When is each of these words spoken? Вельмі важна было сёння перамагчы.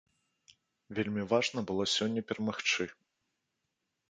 Вельмі 0.99 1.25
важна 1.33 1.59
было 1.73 1.83
сёння 1.95 2.25
перамагчы. 2.31 2.89